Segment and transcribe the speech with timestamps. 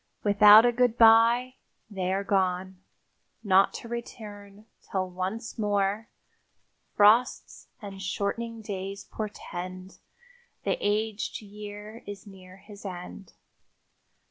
[0.23, 1.57] Without a goodby
[1.87, 2.81] they are gone,
[3.43, 6.09] not to return till once more
[6.95, 9.99] "Frosts and shortening days portend
[10.63, 13.33] The aged year is near his end."